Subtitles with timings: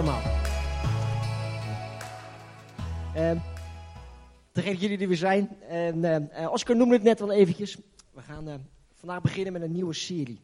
[0.00, 0.22] allemaal.
[3.16, 3.40] Uh,
[4.52, 5.60] degene jullie die we zijn.
[5.60, 7.76] En, uh, Oscar noemde het net al eventjes.
[8.12, 8.54] We gaan uh,
[8.94, 10.40] vandaag beginnen met een nieuwe serie.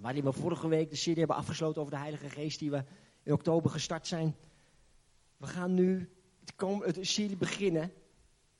[0.00, 2.84] Waarin we vorige week de serie hebben afgesloten over de Heilige Geest die we
[3.22, 4.34] in oktober gestart zijn.
[5.36, 6.08] We gaan nu
[6.44, 7.82] het, het serie beginnen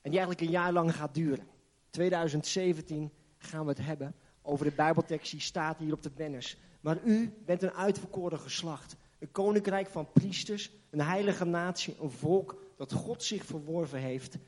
[0.01, 1.47] en die eigenlijk een jaar lang gaat duren.
[1.89, 6.57] 2017 gaan we het hebben over de Bijbeltekst die staat hier op de banners.
[6.81, 8.95] Maar u bent een uitverkoren geslacht.
[9.23, 14.33] Een koninkrijk van priesters, een heilige natie, een volk dat God zich verworven heeft.
[14.33, 14.41] Aan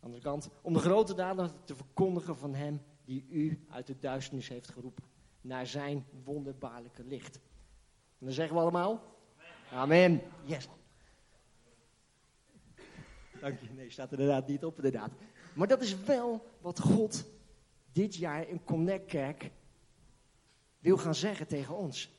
[0.00, 3.98] de andere kant, om de grote daden te verkondigen van hem die u uit de
[3.98, 5.04] duisternis heeft geroepen.
[5.40, 7.34] Naar zijn wonderbaarlijke licht.
[8.18, 9.02] En dan zeggen we allemaal,
[9.72, 10.20] amen.
[10.44, 10.68] Yes.
[13.40, 13.68] Dank je.
[13.74, 15.10] Nee, staat er inderdaad niet op, inderdaad.
[15.54, 17.24] Maar dat is wel wat God
[17.92, 19.50] dit jaar in Connect Kerk
[20.78, 22.15] wil gaan zeggen tegen ons.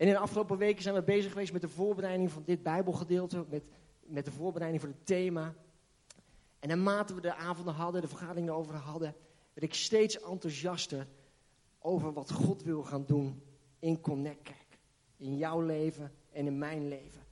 [0.00, 3.44] En in de afgelopen weken zijn we bezig geweest met de voorbereiding van dit Bijbelgedeelte,
[3.48, 3.62] met,
[4.00, 5.54] met de voorbereiding voor het thema.
[6.58, 9.14] En naarmate we de avonden hadden, de vergaderingen over hadden,
[9.52, 11.06] werd ik steeds enthousiaster
[11.78, 13.42] over wat God wil gaan doen
[13.78, 14.78] in Connect Kerk.
[15.16, 17.22] In jouw leven en in mijn leven.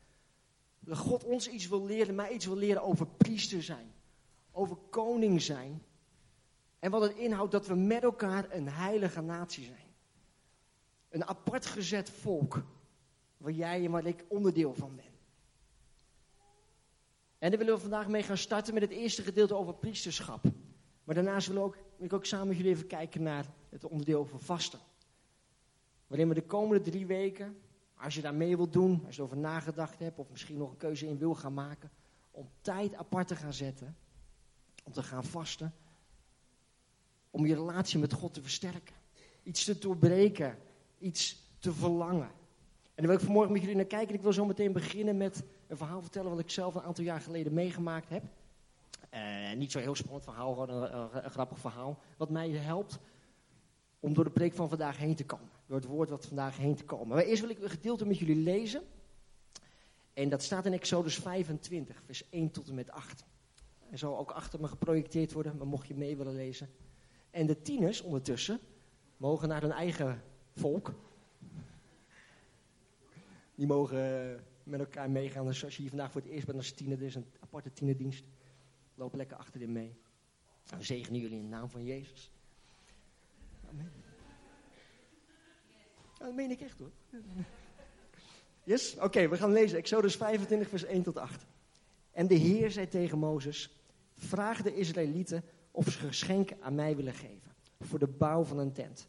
[0.81, 3.93] Dat God ons iets wil leren, mij iets wil leren over priester zijn.
[4.53, 5.83] Over koning zijn.
[6.79, 9.88] En wat het inhoudt dat we met elkaar een heilige natie zijn.
[11.09, 12.63] Een apart gezet volk.
[13.37, 15.05] Waar jij en waar ik onderdeel van ben.
[17.39, 20.45] En daar willen we vandaag mee gaan starten met het eerste gedeelte over priesterschap.
[21.05, 24.25] Maar daarnaast wil ook, wil ik ook samen met jullie even kijken naar het onderdeel
[24.25, 24.79] van vasten.
[26.07, 27.59] Waarin we de komende drie weken,
[27.97, 30.77] als je daar mee wilt doen, als je erover nagedacht hebt of misschien nog een
[30.77, 31.91] keuze in wil gaan maken,
[32.31, 33.97] om tijd apart te gaan zetten,
[34.85, 35.75] om te gaan vasten,
[37.31, 38.95] om je relatie met God te versterken.
[39.43, 40.59] Iets te doorbreken,
[40.99, 42.31] iets te verlangen.
[42.99, 44.15] En daar wil ik vanmorgen met jullie naar kijken.
[44.15, 47.21] Ik wil zo meteen beginnen met een verhaal vertellen wat ik zelf een aantal jaar
[47.21, 48.23] geleden meegemaakt heb.
[49.15, 51.99] Uh, niet zo heel spannend verhaal, gewoon een, grappig verhaal.
[52.17, 52.99] Wat mij helpt
[54.01, 55.49] om door de preek van vandaag heen te komen.
[55.67, 57.09] Door het woord wat vandaag heen te komen.
[57.09, 58.83] Maar eerst wil ik een gedeelte met jullie lezen.
[60.13, 63.25] En dat staat in Exodus 25, vers 1 tot en met 8.
[63.91, 66.69] En zal ook achter me geprojecteerd worden, maar mocht je mee willen lezen.
[67.31, 68.61] En de tieners ondertussen
[69.17, 70.23] mogen naar hun eigen
[70.59, 70.95] volk.
[73.55, 75.47] Die mogen eh, met elkaar meegaan.
[75.47, 77.73] Dus als je hier vandaag voor het eerst bent als tiener, er is een aparte
[77.73, 78.25] tienerdienst.
[78.95, 79.97] Loop lekker achterin mee.
[80.65, 82.31] Dan zegenen jullie in de naam van Jezus.
[83.71, 83.93] Amen.
[86.19, 86.91] dat meen ik echt hoor.
[88.65, 88.97] Yes?
[88.97, 89.79] Oké, we gaan lezen.
[89.79, 91.47] Exodus 25, vers 1 tot 8.
[92.11, 93.71] En de Heer zei tegen Mozes:
[94.15, 97.53] Vraag de Israëlieten of ze geschenken aan mij willen geven.
[97.81, 99.09] Voor de bouw van een tent.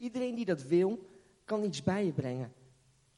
[0.00, 1.08] Iedereen die dat wil,
[1.44, 2.52] kan iets bij je brengen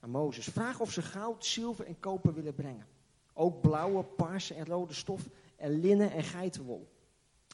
[0.00, 0.46] aan Mozes.
[0.46, 2.86] Vraag of ze goud, zilver en koper willen brengen.
[3.32, 6.88] Ook blauwe, paarse en rode stof en linnen en geitenwol.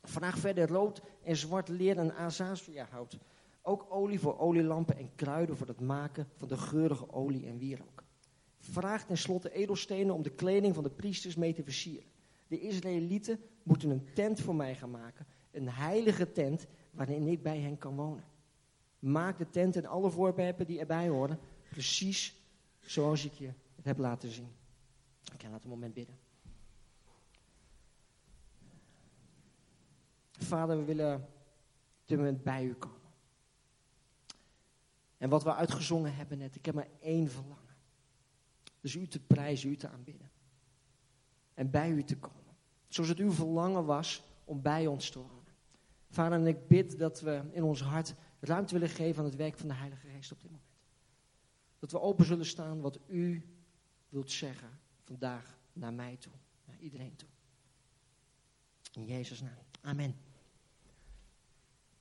[0.03, 3.19] Vraag verder rood en zwart leer en azazeahout.
[3.63, 8.03] Ook olie voor olielampen en kruiden voor het maken van de geurige olie en wierook.
[8.59, 12.09] Vraag tenslotte edelstenen om de kleding van de priesters mee te versieren.
[12.47, 15.27] De Israëlieten moeten een tent voor mij gaan maken.
[15.51, 18.25] Een heilige tent waarin ik bij hen kan wonen.
[18.99, 21.39] Maak de tent en alle voorwerpen die erbij horen
[21.71, 22.35] precies
[22.81, 24.53] zoals ik je heb laten zien.
[25.33, 26.19] Ik kan laten een moment bidden.
[30.33, 32.97] Vader, we willen op dit moment bij u komen.
[35.19, 37.77] En wat we uitgezongen hebben net, ik heb maar één verlangen.
[38.81, 40.31] Dus u te prijzen, u te aanbidden.
[41.55, 42.57] En bij u te komen.
[42.89, 45.55] Zoals het uw verlangen was om bij ons te wonen.
[46.11, 49.59] Vader, en ik bid dat we in ons hart ruimte willen geven aan het werk
[49.59, 50.69] van de Heilige Geest op dit moment.
[51.79, 53.43] Dat we open zullen staan wat u
[54.09, 54.69] wilt zeggen
[55.05, 56.33] vandaag naar mij toe,
[56.65, 57.29] naar iedereen toe.
[58.93, 59.65] In Jezus' naam.
[59.81, 60.15] Amen.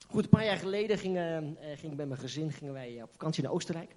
[0.07, 1.37] Goed, een paar jaar geleden ging, uh,
[1.75, 3.95] ging ik met mijn gezin gingen wij op vakantie naar Oostenrijk.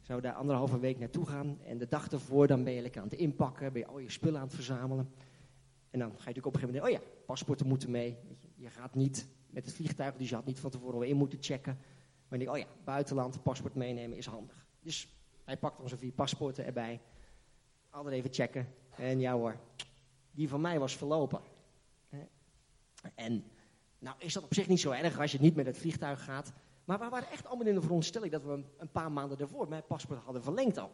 [0.00, 1.58] Zouden daar anderhalve week naartoe gaan.
[1.64, 4.10] En de dag ervoor dan ben je lekker aan het inpakken, ben je al je
[4.10, 5.12] spullen aan het verzamelen.
[5.90, 8.16] En dan ga je natuurlijk op een gegeven moment, oh ja, paspoorten moeten mee.
[8.54, 9.26] Je gaat niet
[9.56, 11.78] met het vliegtuig, dus je had niet van tevoren al in moeten checken.
[12.28, 14.66] Maar ik, oh ja, buitenland, paspoort meenemen is handig.
[14.80, 15.08] Dus
[15.44, 17.00] hij pakt onze vier paspoorten erbij.
[17.90, 18.68] Altijd even checken.
[18.96, 19.56] En ja hoor,
[20.30, 21.40] die van mij was verlopen.
[23.14, 23.44] En
[23.98, 26.52] nou is dat op zich niet zo erg als je niet met het vliegtuig gaat.
[26.84, 29.86] Maar we waren echt allemaal in de veronderstelling dat we een paar maanden daarvoor mijn
[29.86, 30.92] paspoort hadden verlengd al.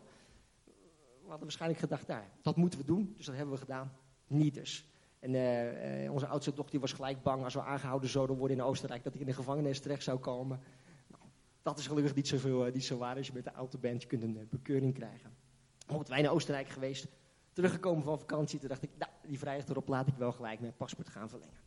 [0.65, 3.15] We hadden waarschijnlijk gedacht, daar, nou, dat moeten we doen.
[3.17, 3.93] Dus dat hebben we gedaan.
[4.27, 4.92] Niet dus.
[5.23, 8.63] En uh, uh, onze oudste dochter was gelijk bang als we aangehouden zouden worden in
[8.63, 10.61] Oostenrijk, dat ik in de gevangenis terecht zou komen.
[11.07, 11.23] Nou,
[11.63, 13.17] dat is gelukkig niet, zoveel, uh, niet zo waar.
[13.17, 15.31] Als je met de auto bent, je kunt een bekeuring krijgen.
[15.79, 17.07] Bijvoorbeeld wij naar Oostenrijk geweest,
[17.53, 18.59] teruggekomen van vakantie.
[18.59, 21.61] Toen dacht ik, nou, die vrijdag erop laat ik wel gelijk mijn paspoort gaan verlengen.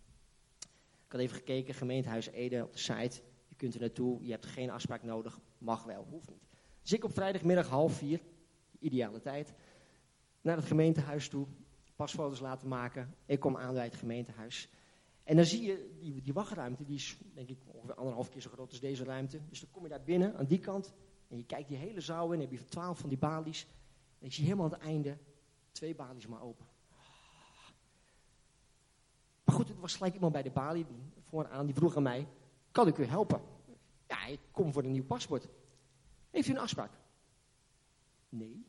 [1.06, 3.22] Ik had even gekeken, gemeentehuis Ede op de site.
[3.48, 6.48] Je kunt er naartoe, je hebt geen afspraak nodig, mag wel, hoeft niet.
[6.81, 8.19] Dus ik op vrijdagmiddag half vier,
[8.80, 9.54] ideale tijd,
[10.42, 11.48] naar het gemeentehuis toe,
[11.95, 13.15] pasfoto's laten maken.
[13.25, 14.69] Ik kom aan bij het gemeentehuis.
[15.24, 18.50] En dan zie je die, die wachtruimte, die is denk ik ongeveer anderhalf keer zo
[18.50, 19.39] groot als deze ruimte.
[19.50, 20.94] Dus dan kom je daar binnen, aan die kant,
[21.27, 23.68] en je kijkt die hele zaal in, dan heb je twaalf van die balies.
[24.19, 25.18] En ik zie helemaal aan het einde
[25.71, 26.65] twee balies maar open.
[29.44, 30.86] Maar goed, het was gelijk iemand bij de balie,
[31.19, 32.27] vooraan, die vroeg aan mij,
[32.71, 33.42] kan ik u helpen?
[34.07, 35.47] Ja, ik kom voor een nieuw paspoort.
[36.31, 36.92] Heeft u een afspraak?
[38.30, 38.65] Nee,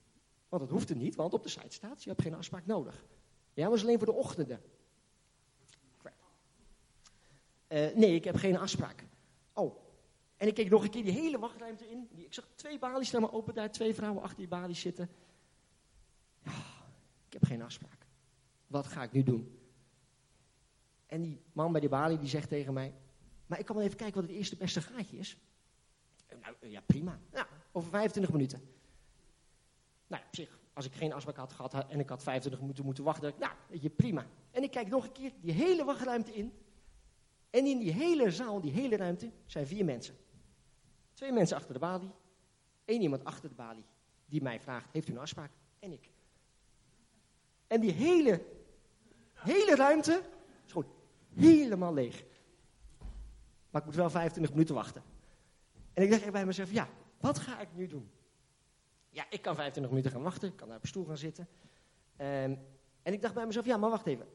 [0.49, 3.05] want dat hoeft er niet, want op de site staat, je hebt geen afspraak nodig.
[3.55, 4.61] Ja, maar is alleen voor de ochtenden.
[7.69, 9.05] Uh, nee, ik heb geen afspraak.
[9.53, 9.77] Oh,
[10.37, 12.09] en ik keek nog een keer die hele wachtruimte in.
[12.15, 15.11] Ik zag twee balies staan maar open, daar twee vrouwen achter die balies zitten.
[16.43, 16.53] Ja,
[17.27, 18.07] ik heb geen afspraak.
[18.67, 19.61] Wat ga ik nu doen?
[21.07, 22.95] En die man bij die balie die zegt tegen mij,
[23.47, 25.39] maar ik kan wel even kijken wat het eerste beste gaatje is.
[26.41, 27.21] Nou, ja, prima.
[27.33, 28.76] Ja, over 25 minuten.
[30.07, 33.05] Nou, op zich, als ik geen afspraak had gehad en ik had 25 minuten moeten
[33.05, 34.27] wachten, nou, weet je, prima.
[34.51, 36.53] En ik kijk nog een keer die hele wachtruimte in.
[37.51, 40.15] En in die hele zaal, die hele ruimte, zijn vier mensen.
[41.15, 42.11] Twee mensen achter de balie,
[42.85, 43.85] één iemand achter de balie,
[44.27, 45.51] die mij vraagt, heeft u een afspraak?
[45.79, 46.11] En ik.
[47.67, 48.45] En die hele,
[49.33, 50.23] hele ruimte
[50.67, 50.89] is gewoon
[51.35, 52.25] helemaal leeg.
[53.71, 55.03] Maar ik moet wel 25 minuten wachten.
[55.93, 56.89] En ik dacht bij mezelf, ja,
[57.21, 58.11] wat ga ik nu doen?
[59.17, 61.49] Ja, ik kan 25 minuten gaan wachten, ik kan daar op stoel gaan zitten.
[62.21, 62.59] Um,
[63.03, 64.27] en ik dacht bij mezelf, ja, maar wacht even.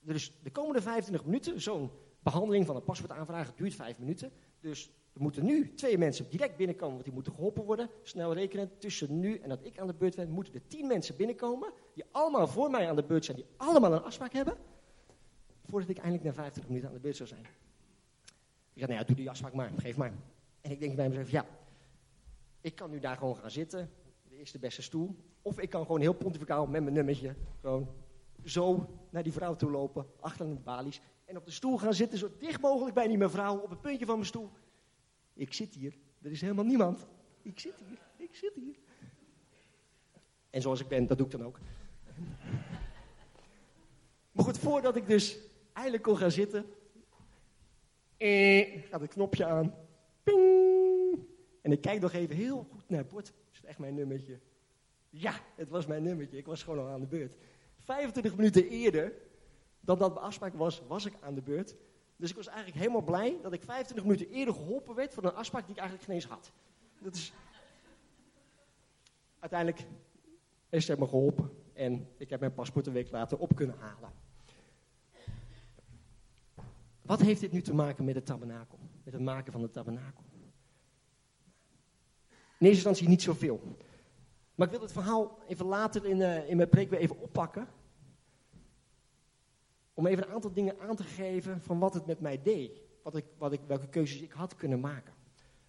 [0.00, 1.90] Dus de komende 25 minuten, zo'n
[2.22, 4.32] behandeling van een paspoortaanvraag duurt 5 minuten.
[4.60, 7.90] Dus er moeten nu twee mensen direct binnenkomen, want die moeten geholpen worden.
[8.02, 11.16] Snel rekenen, tussen nu en dat ik aan de beurt ben, moeten er 10 mensen
[11.16, 11.72] binnenkomen.
[11.94, 14.56] Die allemaal voor mij aan de beurt zijn, die allemaal een afspraak hebben.
[15.64, 17.42] Voordat ik eindelijk na 25 minuten aan de beurt zou zijn.
[18.72, 20.12] Ik zei, nou ja, doe die afspraak maar, geef maar.
[20.60, 21.46] En ik denk bij mezelf, ja,
[22.60, 23.90] ik kan nu daar gewoon gaan zitten,
[24.38, 25.16] de eerste beste stoel.
[25.42, 27.88] Of ik kan gewoon heel pontificaal met mijn nummertje gewoon
[28.44, 31.00] zo naar die vrouw toe lopen, achter de balies.
[31.24, 34.06] En op de stoel gaan zitten, zo dicht mogelijk bij die mevrouw, op het puntje
[34.06, 34.50] van mijn stoel.
[35.34, 37.06] Ik zit hier, er is helemaal niemand.
[37.42, 38.76] Ik zit hier, ik zit hier.
[40.50, 41.58] En zoals ik ben, dat doe ik dan ook.
[44.32, 45.38] Maar goed, voordat ik dus
[45.72, 46.66] eindelijk kon gaan zitten,
[48.16, 49.74] eh, gaat het knopje aan.
[50.22, 51.18] Ping!
[51.62, 53.32] En ik kijk nog even heel goed naar het bord.
[53.68, 54.38] Echt mijn nummertje?
[55.10, 56.36] Ja, het was mijn nummertje.
[56.36, 57.36] Ik was gewoon al aan de beurt.
[57.78, 59.12] 25 minuten eerder
[59.80, 61.76] dan dat mijn afspraak was, was ik aan de beurt.
[62.16, 65.34] Dus ik was eigenlijk helemaal blij dat ik 25 minuten eerder geholpen werd voor een
[65.34, 66.52] afspraak die ik eigenlijk geen eens had.
[66.98, 67.32] Dat is...
[69.38, 69.86] Uiteindelijk
[70.68, 74.10] is ze me geholpen en ik heb mijn paspoort een week later op kunnen halen.
[77.02, 78.78] Wat heeft dit nu te maken met het tabernakel?
[79.04, 80.24] Met het maken van het tabernakel?
[82.58, 83.76] In eerste instantie niet zoveel.
[84.54, 87.68] Maar ik wil het verhaal even later in, uh, in mijn preek weer even oppakken.
[89.94, 92.80] Om even een aantal dingen aan te geven van wat het met mij deed.
[93.02, 95.12] Wat ik, wat ik, welke keuzes ik had kunnen maken.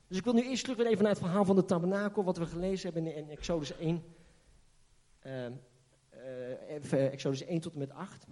[0.07, 2.23] Dus ik wil nu eerst terug weer even naar het verhaal van de tabernakel.
[2.23, 4.03] Wat we gelezen hebben in, Exodus 1.
[5.25, 5.45] Uh,
[6.91, 8.25] uh, Exodus 1 tot en met 8.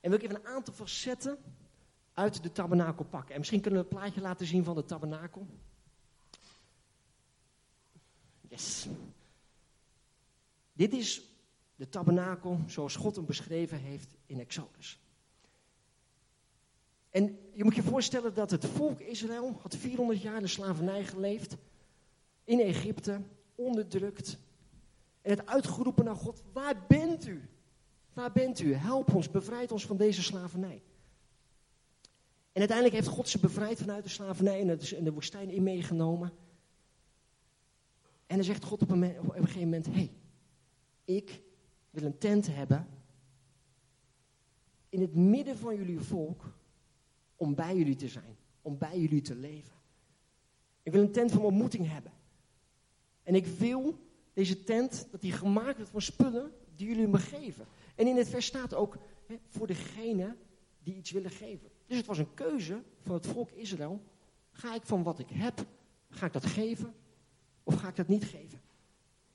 [0.00, 1.38] En wil ik even een aantal facetten
[2.12, 3.32] uit de tabernakel pakken.
[3.32, 5.46] En misschien kunnen we een plaatje laten zien van de tabernakel.
[10.72, 11.22] Dit is
[11.76, 14.98] de tabernakel zoals God hem beschreven heeft in Exodus.
[17.10, 21.04] En je moet je voorstellen dat het volk Israël had 400 jaar in de slavernij
[21.04, 21.56] geleefd.
[22.44, 23.20] In Egypte,
[23.54, 24.38] onderdrukt.
[25.22, 27.48] En het uitgeroepen naar God, waar bent u?
[28.12, 28.74] Waar bent u?
[28.74, 30.82] Help ons, bevrijd ons van deze slavernij.
[32.52, 34.60] En uiteindelijk heeft God ze bevrijd vanuit de slavernij
[34.96, 36.32] en de woestijn in meegenomen.
[38.28, 39.02] En dan zegt God op een,
[39.34, 40.10] gegeven moment, hé, hey,
[41.04, 41.42] ik
[41.90, 42.86] wil een tent hebben
[44.88, 46.52] in het midden van jullie volk
[47.36, 49.76] om bij jullie te zijn, om bij jullie te leven.
[50.82, 52.12] Ik wil een tent van ontmoeting hebben.
[53.22, 53.98] En ik wil
[54.32, 57.66] deze tent, dat die gemaakt wordt van spullen die jullie me geven.
[57.94, 60.36] En in het vers staat ook hè, voor degene
[60.82, 61.70] die iets willen geven.
[61.86, 64.02] Dus het was een keuze van het volk Israël.
[64.50, 65.66] Ga ik van wat ik heb,
[66.08, 66.94] ga ik dat geven
[67.68, 68.60] of ga ik dat niet geven?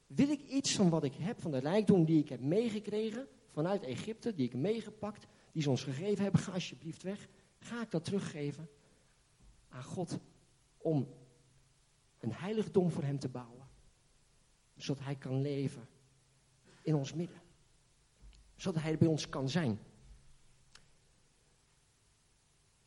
[0.07, 3.83] Wil ik iets van wat ik heb, van de rijkdom die ik heb meegekregen vanuit
[3.83, 7.27] Egypte, die ik meegepakt, die ze ons gegeven hebben, ga alsjeblieft weg.
[7.59, 8.69] Ga ik dat teruggeven
[9.69, 10.19] aan God
[10.77, 11.07] om
[12.19, 13.67] een heiligdom voor hem te bouwen.
[14.75, 15.87] Zodat hij kan leven
[16.81, 17.41] in ons midden.
[18.55, 19.79] Zodat hij bij ons kan zijn.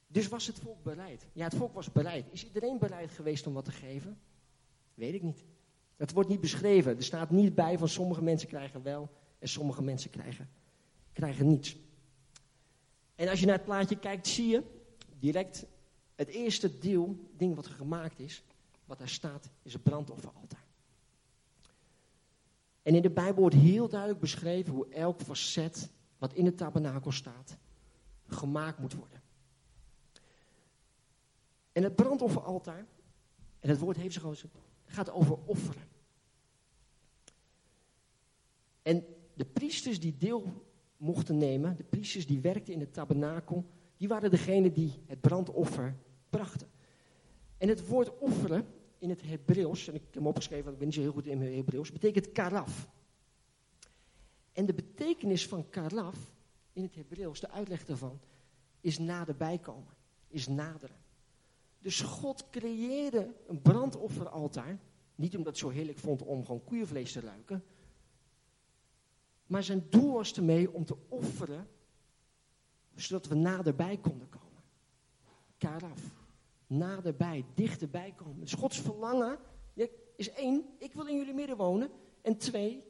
[0.07, 1.27] Dus was het volk bereid?
[1.33, 2.27] Ja, het volk was bereid.
[2.31, 4.21] Is iedereen bereid geweest om wat te geven?
[4.97, 5.45] Weet ik niet.
[5.97, 6.97] Het wordt niet beschreven.
[6.97, 10.49] Er staat niet bij van sommige mensen krijgen wel en sommige mensen krijgen,
[11.13, 11.77] krijgen niets.
[13.15, 14.63] En als je naar het plaatje kijkt, zie je
[15.19, 15.67] direct
[16.15, 18.43] het eerste deel, ding wat er gemaakt is,
[18.85, 20.65] wat daar staat, is het brandofferaltaar.
[22.83, 27.13] En in de Bijbel wordt heel duidelijk beschreven hoe elk facet wat in het tabernakel
[27.13, 27.57] staat,
[28.27, 29.23] gemaakt moet worden.
[31.73, 32.87] En het brandofferaltaar,
[33.61, 34.35] en het woord heeft zich al
[34.87, 35.83] gaat over offeren.
[38.83, 40.65] En de priesters die deel
[40.97, 43.65] mochten nemen, de priesters die werkten in het tabernakel,
[43.97, 45.97] die waren degene die het brandoffer
[46.31, 46.69] brachten.
[47.59, 48.67] En het woord offeren
[48.99, 51.27] in het Hebreeuws, en ik heb hem opgeschreven, want ik ben niet zo heel goed
[51.27, 52.89] in het Hebreeuws, betekent karaf.
[54.53, 56.35] En de betekenis van karaf
[56.73, 58.21] in het Hebreeuws, de uitleg daarvan,
[58.81, 59.95] is naderbij komen,
[60.29, 60.97] is naderen.
[61.87, 64.79] Dus God creëerde een brandofferaltaar,
[65.15, 67.65] niet omdat het zo heerlijk vond om gewoon koeienvlees te ruiken,
[69.47, 71.69] maar zijn doel was ermee om te offeren,
[72.95, 74.63] zodat we naderbij konden komen.
[75.59, 76.01] Karaf.
[76.67, 78.41] Naderbij, dichterbij komen.
[78.41, 79.39] Dus Gods verlangen
[80.17, 81.91] is één, ik wil in jullie midden wonen.
[82.23, 82.85] En twee,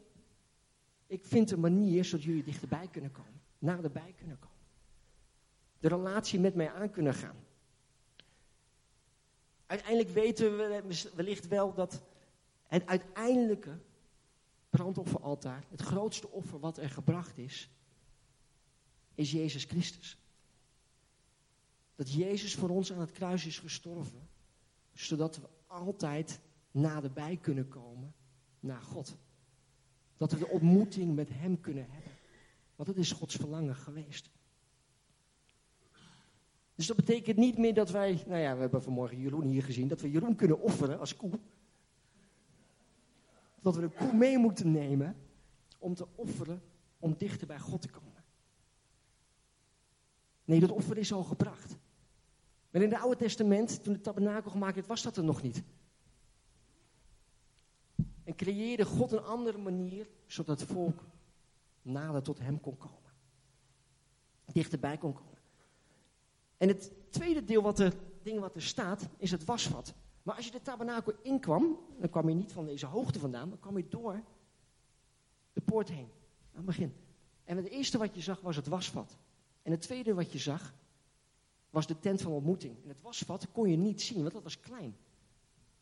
[1.06, 3.40] ik vind een manier zodat jullie dichterbij kunnen komen.
[3.58, 4.56] Naderbij kunnen komen.
[5.78, 7.45] De relatie met mij aan kunnen gaan.
[9.66, 10.82] Uiteindelijk weten we
[11.14, 12.02] wellicht wel dat
[12.66, 13.78] het uiteindelijke
[14.70, 17.70] brandofferaltaar, het grootste offer wat er gebracht is,
[19.14, 20.18] is Jezus Christus.
[21.94, 24.28] Dat Jezus voor ons aan het kruis is gestorven,
[24.92, 28.14] zodat we altijd naderbij kunnen komen
[28.60, 29.16] naar God.
[30.16, 32.12] Dat we de ontmoeting met Hem kunnen hebben.
[32.76, 34.30] Want dat is Gods verlangen geweest.
[36.76, 39.88] Dus dat betekent niet meer dat wij, nou ja, we hebben vanmorgen Jeroen hier gezien,
[39.88, 41.30] dat we Jeroen kunnen offeren als koe
[43.66, 45.16] dat we de koe mee moeten nemen
[45.78, 46.62] om te offeren,
[46.98, 48.24] om dichter bij God te komen.
[50.44, 51.76] Nee, dat offer is al gebracht.
[52.70, 55.62] Maar in het Oude Testament, toen de tabernakel gemaakt werd, was dat er nog niet.
[58.24, 61.04] En creëerde God een andere manier, zodat het volk
[61.82, 63.12] nader tot hem kon komen.
[64.52, 65.35] Dichterbij kon komen.
[66.56, 69.94] En het tweede deel wat er, ding wat er staat, is het wasvat.
[70.22, 73.58] Maar als je de tabernakel inkwam, dan kwam je niet van deze hoogte vandaan, dan
[73.58, 74.22] kwam je door
[75.52, 76.08] de poort heen,
[76.50, 76.94] aan het begin.
[77.44, 79.16] En het eerste wat je zag was het wasvat.
[79.62, 80.74] En het tweede wat je zag
[81.70, 82.76] was de tent van ontmoeting.
[82.82, 84.96] En het wasvat kon je niet zien, want dat was klein.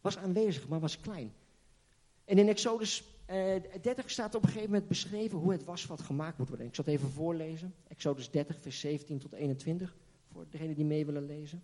[0.01, 1.33] Was aanwezig, maar was klein.
[2.25, 6.39] En in Exodus eh, 30 staat op een gegeven moment beschreven hoe het wasvat gemaakt
[6.39, 6.67] moet worden.
[6.67, 7.75] Ik zal het even voorlezen.
[7.89, 9.97] Exodus 30, vers 17 tot 21,
[10.35, 11.63] voor degenen die mee willen lezen.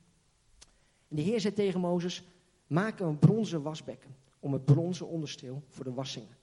[1.09, 2.25] En de Heer zei tegen Mozes,
[2.67, 6.37] Maak een bronzen wasbekken om het bronzen ondersteel voor de wassingen.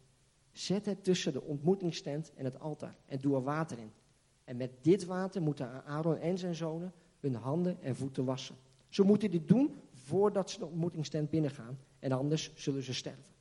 [0.51, 3.91] Zet het tussen de ontmoetingstent en het altaar en doe er water in.
[4.43, 8.55] En met dit water moeten Aaron en zijn zonen hun handen en voeten wassen.
[8.89, 13.33] Ze moeten dit doen voordat ze de ontmoetingstent binnengaan en anders zullen ze sterven.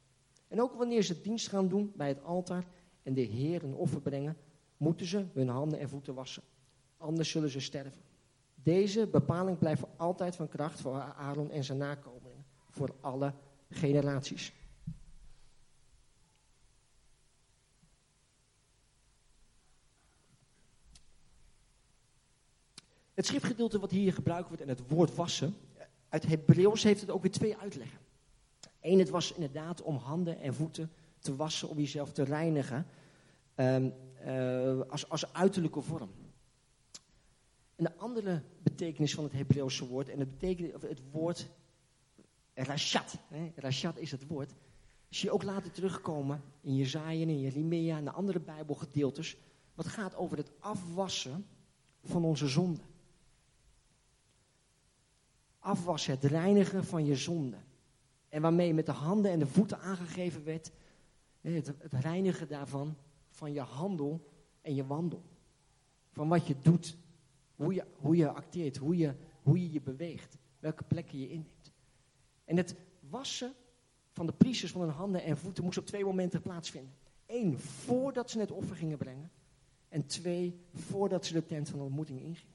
[0.49, 2.67] En ook wanneer ze dienst gaan doen bij het altaar
[3.03, 4.37] en de Heer een offer brengen,
[4.77, 6.43] moeten ze hun handen en voeten wassen.
[6.97, 8.03] Anders zullen ze sterven.
[8.67, 13.33] Deze bepaling blijft altijd van kracht voor Aaron en zijn nakomelingen voor alle
[13.71, 14.53] generaties.
[23.15, 25.55] Het schriftgedeelte wat hier gebruikt wordt en het woord wassen,
[26.09, 27.99] uit Hebreeuws heeft het ook weer twee uitleggen.
[28.81, 32.87] Eén, het was inderdaad om handen en voeten te wassen, om jezelf te reinigen,
[33.57, 33.93] um,
[34.27, 36.11] uh, als, als uiterlijke vorm.
[37.77, 41.49] En de andere betekenis van het Hebreeuwse woord, en het, betekent, het woord
[42.55, 43.19] Rashat.
[43.29, 43.53] Hè?
[43.57, 44.55] Rashat is het woord.
[45.09, 49.37] Zie je ook later terugkomen in Jezaja en Jeremia en de andere Bijbelgedeeltes.
[49.75, 51.47] Wat gaat over het afwassen
[52.05, 52.81] van onze zonde.
[55.59, 57.57] Afwassen, het reinigen van je zonde.
[58.29, 60.73] En waarmee met de handen en de voeten aangegeven werd.
[61.41, 62.97] Het reinigen daarvan,
[63.31, 64.31] van je handel
[64.61, 65.23] en je wandel.
[66.11, 66.97] Van wat je doet,
[67.57, 71.73] hoe je, hoe acteert, hoe je, hoe je beweegt, welke plekken je inneemt.
[72.45, 73.55] En het wassen
[74.13, 76.95] van de priesters van hun handen en voeten moest op twee momenten plaatsvinden.
[77.27, 79.31] Eén, voordat ze het offer gingen brengen.
[79.89, 82.55] En twee, voordat ze de tent van de ontmoeting ingingen.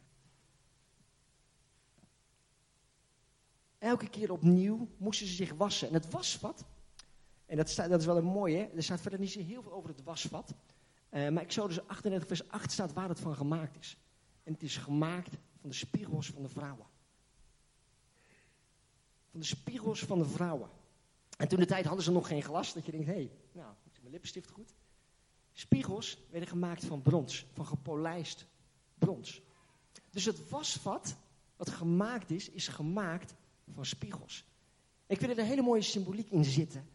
[3.77, 5.87] Elke keer opnieuw moesten ze zich wassen.
[5.87, 6.65] En het wasvat,
[7.45, 9.73] en dat, staat, dat is wel een mooie, er staat verder niet zo heel veel
[9.73, 10.53] over het wasvat.
[11.11, 13.97] Uh, maar Exodus 38 vers 8 staat waar het van gemaakt is.
[14.53, 16.85] Het is gemaakt van de spiegels van de vrouwen.
[19.31, 20.69] Van de spiegels van de vrouwen.
[21.37, 23.73] En toen de tijd hadden ze nog geen glas, dat je denkt, hé, hey, nou,
[23.91, 24.73] is mijn lippenstift goed?
[25.53, 28.45] Spiegels werden gemaakt van brons, van gepolijst
[28.93, 29.41] brons.
[30.09, 31.15] Dus het wasvat
[31.55, 33.35] wat gemaakt is, is gemaakt
[33.73, 34.45] van spiegels.
[35.07, 36.89] Ik vind er een hele mooie symboliek in zitten.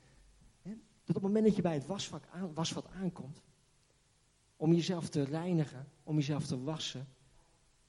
[0.63, 0.71] Hè?
[1.05, 2.23] Dat op het moment dat je bij het wasvat,
[2.55, 3.43] wasvat aankomt,
[4.57, 7.09] om jezelf te reinigen, om jezelf te wassen,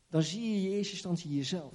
[0.10, 1.74] dan zie je in eerste instantie jezelf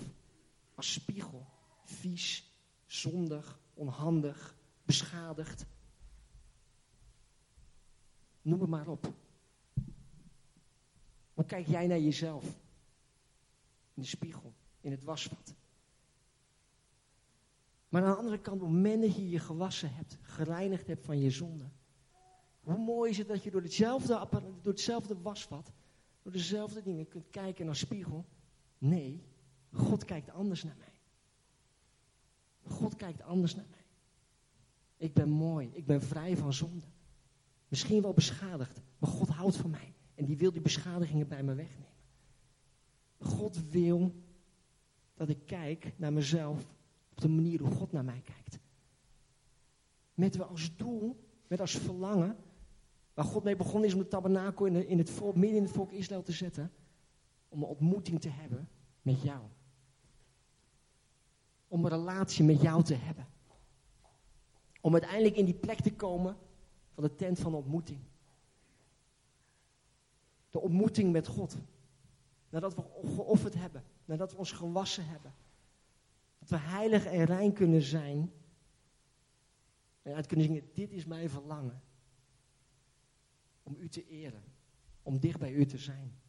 [0.74, 1.46] als spiegel.
[1.84, 2.50] Vies,
[2.86, 5.66] zondig, onhandig, beschadigd.
[8.42, 9.12] Noem het maar op.
[11.34, 12.44] Maar kijk jij naar jezelf
[13.94, 15.54] in de spiegel, in het wasvat.
[17.88, 21.18] Maar aan de andere kant, op het dat je je gewassen hebt, gereinigd hebt van
[21.18, 21.70] je zonde.
[22.60, 25.72] Hoe mooi is het dat je door hetzelfde, door hetzelfde wasvat,
[26.22, 28.24] door dezelfde dingen kunt kijken naar spiegel.
[28.78, 29.22] Nee,
[29.72, 30.92] God kijkt anders naar mij.
[32.62, 33.84] God kijkt anders naar mij.
[34.96, 36.86] Ik ben mooi, ik ben vrij van zonde.
[37.68, 39.94] Misschien wel beschadigd, maar God houdt van mij.
[40.14, 41.92] En die wil die beschadigingen bij me wegnemen.
[43.18, 44.14] God wil
[45.14, 46.74] dat ik kijk naar mezelf
[47.10, 48.58] op de manier hoe God naar mij kijkt.
[50.14, 52.36] Met als doel, met als verlangen,
[53.14, 55.90] waar God mee begonnen is om de tabernakel in, het volk, midden in het volk
[55.90, 56.72] Israël te zetten,
[57.48, 58.68] om een ontmoeting te hebben
[59.02, 59.40] met jou.
[61.68, 63.26] Om een relatie met jou te hebben.
[64.80, 66.36] Om uiteindelijk in die plek te komen
[66.94, 68.00] van de tent van ontmoeting.
[70.50, 71.56] De ontmoeting met God.
[72.48, 72.82] Nadat we
[73.14, 73.84] geofferd hebben.
[74.04, 75.34] Nadat we ons gewassen hebben.
[76.38, 78.32] Dat we heilig en rein kunnen zijn.
[80.02, 81.82] En uit kunnen zingen, dit is mijn verlangen.
[83.62, 84.42] Om u te eren.
[85.02, 86.20] Om dicht bij u te zijn.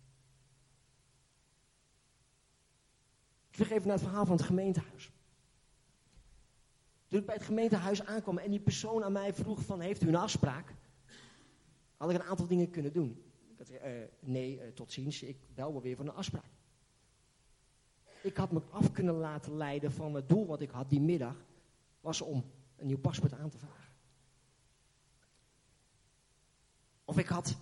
[3.50, 5.12] Ik vlieg even naar het verhaal van het gemeentehuis.
[7.08, 10.08] Toen ik bij het gemeentehuis aankwam en die persoon aan mij vroeg van, heeft u
[10.08, 10.74] een afspraak?
[11.98, 13.24] Had ik een aantal dingen kunnen doen.
[13.52, 13.78] Ik had uh,
[14.20, 16.52] nee, uh, tot ziens, ik bel wel weer voor een afspraak.
[18.22, 21.46] Ik had me af kunnen laten leiden van het doel wat ik had die middag,
[22.02, 22.44] was om
[22.76, 23.83] een nieuw paspoort aan te vragen.
[27.14, 27.58] Of ik had,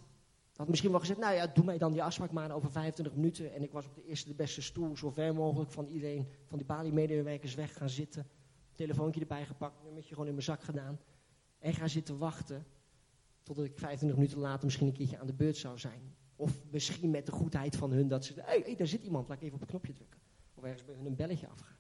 [0.67, 3.53] misschien wel gezegd, nou ja, doe mij dan die afspraak maar over 25 minuten.
[3.53, 6.57] En ik was op de eerste de beste stoel, zo ver mogelijk van iedereen, van
[6.57, 8.25] die Bali-medewerkers weg gaan zitten
[8.75, 10.99] telefoontje erbij gepakt, nummertje gewoon in mijn zak gedaan.
[11.59, 12.65] En ga zitten wachten
[13.43, 16.15] totdat ik 25 minuten later misschien een keertje aan de beurt zou zijn.
[16.35, 19.37] Of misschien met de goedheid van hun dat ze, hé, hey, daar zit iemand, laat
[19.37, 20.19] ik even op het knopje drukken.
[20.53, 21.79] Of ergens bij hun een belletje afgaat.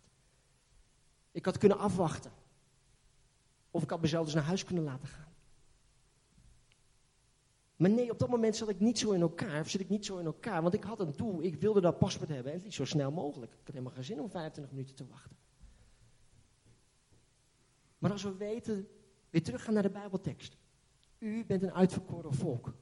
[1.31, 2.31] Ik had kunnen afwachten.
[3.71, 5.33] Of ik had mezelf dus naar huis kunnen laten gaan.
[7.81, 10.05] Maar nee, op dat moment zat ik niet zo in elkaar, of zit ik niet
[10.05, 12.63] zo in elkaar, want ik had een doel, ik wilde dat paspoort hebben en het
[12.63, 13.51] liefst zo snel mogelijk.
[13.51, 15.37] Ik had helemaal geen zin om 25 minuten te wachten.
[17.97, 18.87] Maar als we weten,
[19.29, 20.57] weer teruggaan naar de Bijbeltekst.
[21.19, 22.73] U bent een uitverkoren volk.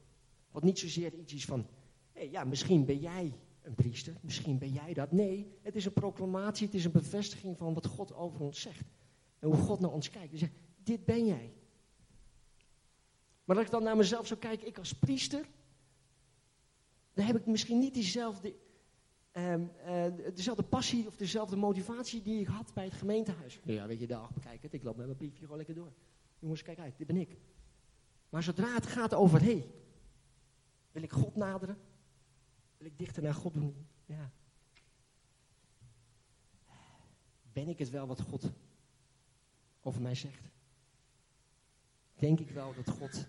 [0.50, 1.66] Wat niet zozeer iets is van,
[2.12, 5.12] hey, ja, misschien ben jij een priester, misschien ben jij dat.
[5.12, 8.86] Nee, het is een proclamatie, het is een bevestiging van wat God over ons zegt.
[9.38, 10.30] En hoe God naar ons kijkt.
[10.30, 11.52] Hij zegt, dit ben jij.
[13.50, 15.48] Maar als ik dan naar mezelf zou kijken, ik als priester,
[17.12, 18.54] dan heb ik misschien niet diezelfde
[19.32, 19.70] Um,
[20.34, 23.60] dezelfde passie of dezelfde motivatie die ik had bij het gemeentehuis.
[23.64, 25.92] Ja, weet je, dag, bekijk het, ik loop met mijn briefje gewoon lekker door.
[26.38, 27.36] Jongens, kijk uit, dit ben ik.
[28.28, 29.70] Maar zodra het gaat over, hé,
[30.92, 31.78] wil ik God naderen?
[32.76, 33.86] Wil ik dichter naar God doen?
[34.06, 34.30] Ja.
[37.52, 38.50] Ben ik het wel wat God
[39.82, 40.50] over mij zegt?
[42.14, 43.28] Denk ik wel dat God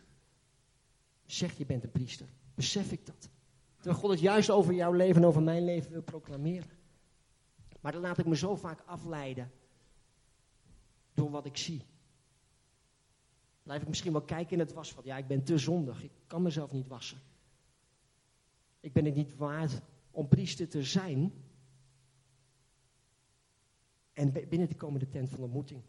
[1.34, 2.28] zegt, je bent een priester?
[2.56, 3.30] Besef ik dat?
[3.76, 6.70] Terwijl God het juist over jouw leven en over mijn leven wil proclameren.
[7.80, 9.52] Maar dan laat ik me zo vaak afleiden
[11.14, 11.86] door wat ik zie.
[13.64, 15.06] Blijf ik misschien wel kijken in het wasvat.
[15.06, 16.04] Ja, ik ben te zondig.
[16.04, 17.18] Ik kan mezelf niet wassen.
[18.80, 21.34] Ik ben het niet waard om priester te zijn.
[24.14, 25.82] En binnen te komen de tent van ontmoeting.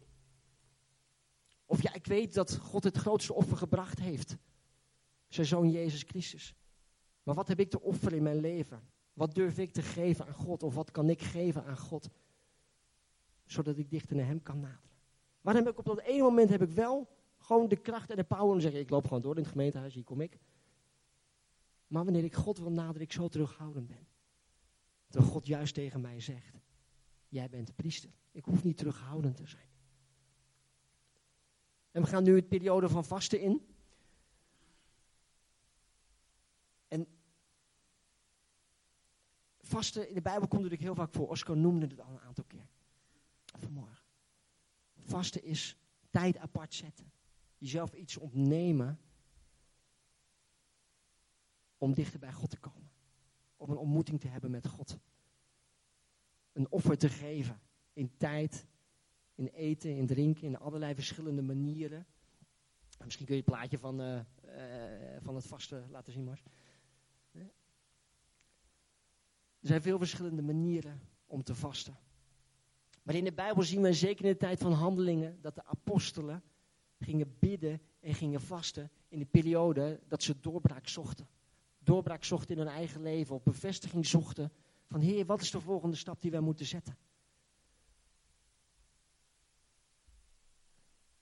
[1.65, 4.37] Of ja, ik weet dat God het grootste offer gebracht heeft.
[5.33, 6.55] Zijn zoon Jezus Christus.
[7.23, 8.81] Maar wat heb ik te offeren in mijn leven?
[9.13, 10.63] Wat durf ik te geven aan God?
[10.63, 12.09] Of wat kan ik geven aan God?
[13.45, 14.99] Zodat ik dichter naar Hem kan naderen.
[15.41, 18.23] Maar heb ik op dat ene moment heb ik wel gewoon de kracht en de
[18.23, 20.39] power om te zeggen: ik loop gewoon door in het gemeentehuis, hier kom ik.
[21.87, 24.07] Maar wanneer ik God wil naderen, ik zo terughoudend ben.
[25.09, 26.61] Terwijl God juist tegen mij zegt:
[27.27, 28.09] Jij bent priester.
[28.31, 29.69] Ik hoef niet terughoudend te zijn.
[31.91, 33.72] En we gaan nu het periode van vasten in.
[39.73, 41.29] Vasten in de Bijbel komt natuurlijk heel vaak voor.
[41.29, 42.67] Oscar noemde het al een aantal keer.
[43.45, 44.05] Vanmorgen.
[44.97, 45.77] Vasten is
[46.09, 47.11] tijd apart zetten.
[47.57, 48.99] Jezelf iets ontnemen
[51.77, 52.89] om dichter bij God te komen.
[53.57, 54.97] Om een ontmoeting te hebben met God.
[56.53, 57.61] Een offer te geven
[57.93, 58.65] in tijd,
[59.35, 62.05] in eten, in drinken, in allerlei verschillende manieren.
[63.03, 66.43] Misschien kun je het plaatje van, uh, uh, van het vasten laten zien, Mars.
[69.63, 71.97] Er zijn veel verschillende manieren om te vasten.
[73.03, 76.43] Maar in de Bijbel zien we zeker in de tijd van handelingen dat de apostelen
[76.99, 81.27] gingen bidden en gingen vasten in de periode dat ze doorbraak zochten.
[81.79, 84.51] Doorbraak zochten in hun eigen leven, of bevestiging zochten
[84.87, 86.97] van Heer, wat is de volgende stap die wij moeten zetten?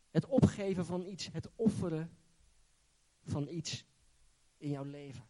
[0.10, 2.18] Het opgeven van iets, het offeren
[3.24, 3.86] van iets
[4.58, 5.28] in jouw leven.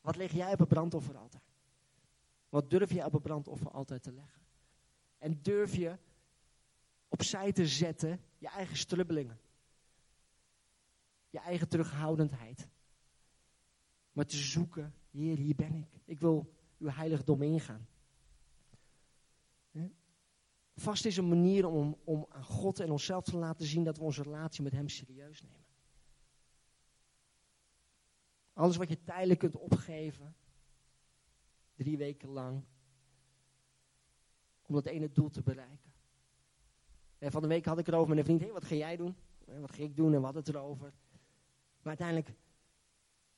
[0.00, 1.49] Wat leg jij op het brandofferaltaar?
[2.50, 4.42] Wat durf je op het brandoffer altijd te leggen?
[5.18, 5.98] En durf je
[7.08, 9.40] opzij te zetten je eigen strubbelingen.
[11.30, 12.68] Je eigen terughoudendheid.
[14.12, 16.00] Maar te zoeken, Heer, hier ben ik.
[16.04, 17.88] Ik wil uw heiligdom ingaan.
[20.80, 24.04] Vast is een manier om, om aan God en onszelf te laten zien dat we
[24.04, 25.64] onze relatie met Hem serieus nemen.
[28.52, 30.36] Alles wat je tijdelijk kunt opgeven,
[31.82, 32.62] drie weken lang,
[34.66, 35.92] om dat ene doel te bereiken.
[37.18, 39.14] En van de week had ik erover met een vriend, hey, wat ga jij doen?
[39.60, 40.14] wat ga ik doen?
[40.14, 40.92] En hadden het erover.
[41.82, 42.32] Maar uiteindelijk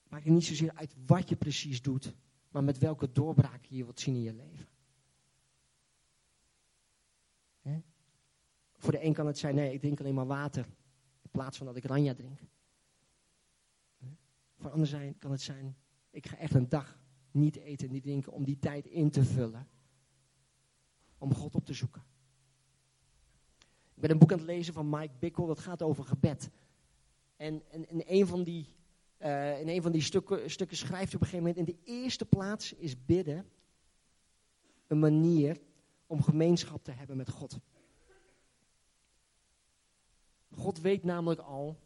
[0.09, 2.15] maakt het niet zozeer uit wat je precies doet,
[2.51, 4.67] maar met welke doorbraak je wilt zien in je leven.
[8.83, 10.65] Voor de een kan het zijn, nee, ik drink alleen maar water.
[11.23, 12.41] In plaats van dat ik ranja drink.
[14.55, 15.77] Voor de ander zijn, kan het zijn,
[16.11, 17.02] ik ga echt een dag
[17.35, 19.69] niet eten en niet drinken om die tijd in te vullen.
[21.19, 22.03] Om God op te zoeken.
[23.95, 26.51] Ik ben een boek aan het lezen van Mike Bickle, dat gaat over gebed.
[27.37, 28.67] En, en in een van die,
[29.59, 32.25] in een van die stukken, stukken schrijft hij op een gegeven moment, in de eerste
[32.25, 33.47] plaats is bidden
[34.87, 35.61] een manier
[36.07, 37.59] om gemeenschap te hebben met God.
[40.51, 41.79] God weet namelijk al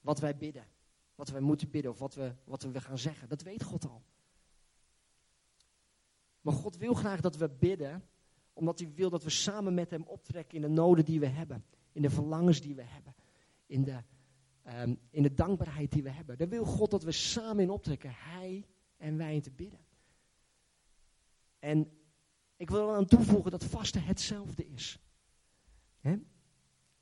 [0.00, 0.66] wat wij bidden.
[1.18, 3.28] Wat wij moeten bidden of wat we, wat we gaan zeggen.
[3.28, 4.02] Dat weet God al.
[6.40, 8.04] Maar God wil graag dat we bidden,
[8.52, 11.64] omdat hij wil dat we samen met hem optrekken in de noden die we hebben.
[11.92, 13.14] In de verlangens die we hebben.
[13.66, 14.02] In de,
[14.66, 16.38] um, in de dankbaarheid die we hebben.
[16.38, 18.10] Daar wil God dat we samen in optrekken.
[18.14, 19.80] Hij en wij in te bidden.
[21.58, 21.90] En
[22.56, 24.98] ik wil er aan toevoegen dat vasten hetzelfde is.
[26.00, 26.16] He?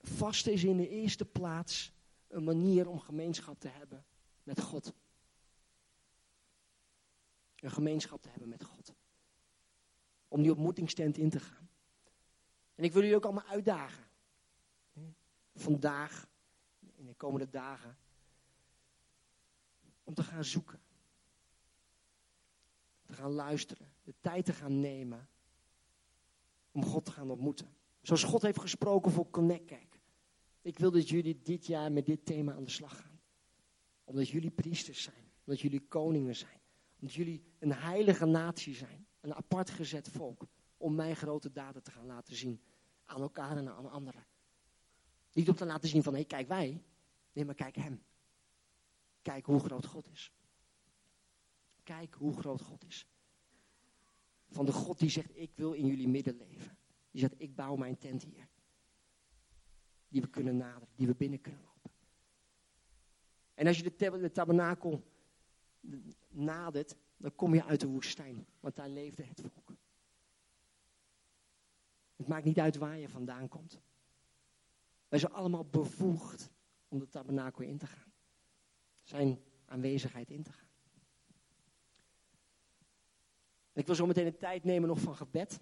[0.00, 1.92] Vasten is in de eerste plaats
[2.28, 4.04] een manier om gemeenschap te hebben
[4.42, 4.94] met God.
[7.56, 8.94] Een gemeenschap te hebben met God.
[10.28, 11.68] Om die ontmoetingstent in te gaan.
[12.74, 14.04] En ik wil jullie ook allemaal uitdagen.
[15.54, 16.28] Vandaag,
[16.94, 17.96] in de komende dagen.
[20.04, 20.80] Om te gaan zoeken.
[23.02, 23.92] Te gaan luisteren.
[24.02, 25.28] De tijd te gaan nemen.
[26.72, 27.76] Om God te gaan ontmoeten.
[28.02, 29.95] Zoals God heeft gesproken voor Connect.
[30.66, 33.20] Ik wil dat jullie dit jaar met dit thema aan de slag gaan.
[34.05, 35.33] Omdat jullie priesters zijn.
[35.44, 36.61] Omdat jullie koningen zijn.
[37.00, 39.07] Omdat jullie een heilige natie zijn.
[39.20, 40.46] Een apart gezet volk.
[40.76, 42.61] Om mijn grote daden te gaan laten zien.
[43.05, 44.26] Aan elkaar en aan anderen.
[45.33, 46.83] Niet om te laten zien van, hé, hey, kijk wij.
[47.33, 48.02] Nee, maar kijk hem.
[49.22, 50.33] Kijk hoe groot God is.
[51.83, 53.07] Kijk hoe groot God is.
[54.48, 56.79] Van de God die zegt, ik wil in jullie midden leven.
[57.11, 58.48] Die zegt, ik bouw mijn tent hier
[60.09, 61.90] die we kunnen naderen, die we binnen kunnen lopen.
[63.55, 65.03] En als je de, de tabernakel
[66.29, 69.77] nadert, dan kom je uit de woestijn, want daar leefde het volk.
[72.16, 73.81] Het maakt niet uit waar je vandaan komt.
[75.09, 76.51] Wij zijn allemaal bevoegd
[76.88, 78.12] om de tabernakel in te gaan.
[79.03, 80.69] Zijn aanwezigheid in te gaan.
[83.73, 85.61] Ik wil zo meteen een tijd nemen nog van gebed.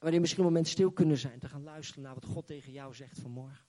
[0.00, 2.94] Waarin misschien een moment stil kunnen zijn, te gaan luisteren naar wat God tegen jou
[2.94, 3.66] zegt vanmorgen.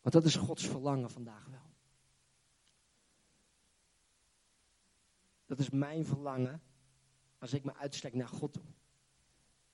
[0.00, 1.70] Want dat is Gods verlangen vandaag wel.
[5.46, 6.62] Dat is mijn verlangen
[7.38, 8.62] als ik me uitstrek naar God toe.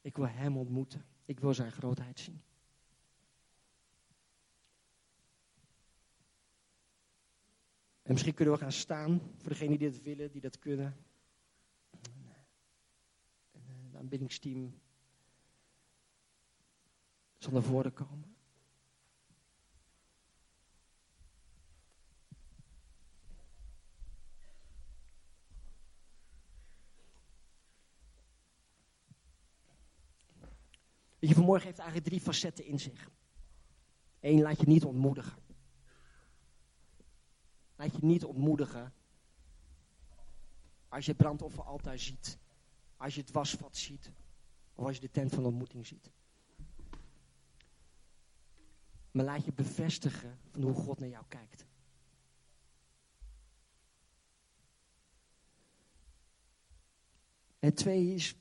[0.00, 1.06] Ik wil Hem ontmoeten.
[1.24, 2.42] Ik wil Zijn grootheid zien.
[8.04, 10.96] En misschien kunnen we gaan staan voor degenen die dat willen, die dat kunnen.
[13.52, 14.80] En eh, het aanbiddingsteam
[17.38, 18.36] zal naar voren komen.
[31.18, 33.10] Je, vanmorgen heeft eigenlijk drie facetten in zich.
[34.20, 35.43] Eén, laat je niet ontmoedigen.
[37.84, 38.92] Laat je niet ontmoedigen
[40.88, 42.38] als je het brandofferaltaar ziet.
[42.96, 44.12] Als je het wasvat ziet.
[44.74, 46.10] Of als je de tent van ontmoeting ziet.
[49.10, 51.66] Maar laat je bevestigen van hoe God naar jou kijkt.
[57.58, 58.34] Het tweede is,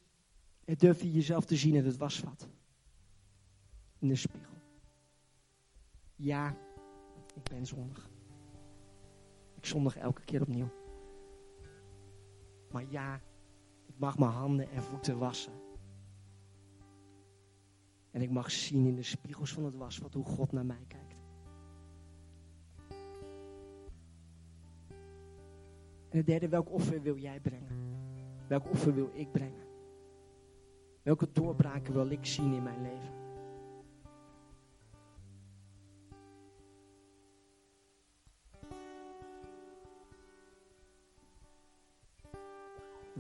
[0.66, 2.48] het durf je jezelf te zien in het wasvat.
[4.00, 4.58] In de spiegel.
[6.16, 6.58] Ja,
[7.36, 8.12] ik ben zondig.
[9.64, 10.70] Ik zondig elke keer opnieuw.
[12.72, 13.22] Maar ja,
[13.86, 15.54] ik mag mijn handen en voeten wassen.
[18.12, 21.16] En ik mag zien in de spiegels van het wasvat hoe God naar mij kijkt.
[26.10, 27.98] En het derde, welk offer wil jij brengen?
[28.48, 29.68] Welk offer wil ik brengen?
[31.02, 33.23] Welke doorbraken wil ik zien in mijn leven?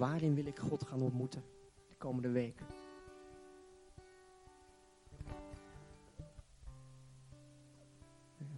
[0.04, 1.44] Waarin wil ik God gaan ontmoeten
[1.90, 2.66] de komende weken?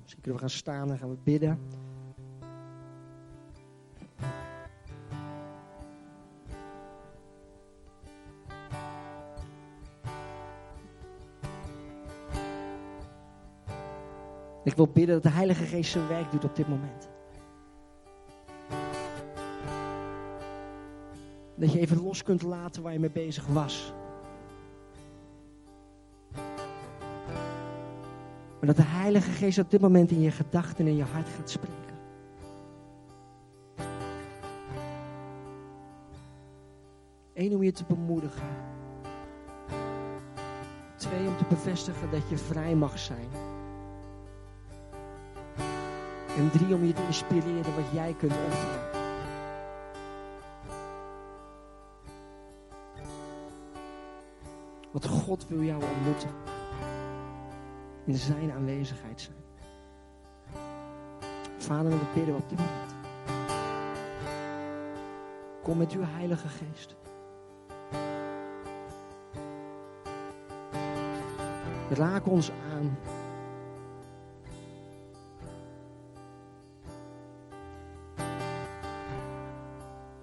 [0.01, 1.59] Misschien kunnen we gaan staan en gaan we bidden.
[14.63, 17.09] Ik wil bidden dat de Heilige Geest zijn werk doet op dit moment.
[21.55, 23.93] Dat je even los kunt laten waar je mee bezig was.
[28.59, 31.27] Maar dat de Heilige Geest op dit moment in je gedachten en in je hart
[31.29, 31.83] gaat spreken.
[37.33, 38.47] Eén, om je te bemoedigen.
[40.95, 43.27] Twee, om te bevestigen dat je vrij mag zijn.
[46.37, 48.94] En drie, om je te inspireren wat jij kunt offeren.
[54.95, 56.29] Want God wil jou ontmoeten.
[58.05, 59.37] In zijn aanwezigheid zijn.
[61.57, 62.95] Vader, we bidden op dit moment.
[65.63, 66.95] Kom met uw Heilige Geest.
[71.89, 72.97] Raak ons aan.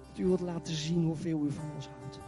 [0.07, 2.22] Dat u wilt laten zien hoeveel u van ons houdt.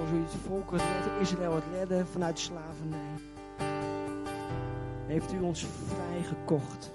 [0.00, 3.18] Zoals u het volk redde, Israël het redden vanuit slavernij.
[5.06, 6.90] Heeft u ons vrijgekocht.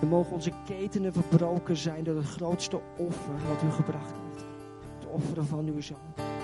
[0.00, 4.44] En mogen onze ketenen verbroken zijn door het grootste offer wat u gebracht heeft.
[4.98, 6.39] Het offeren van uw zoon.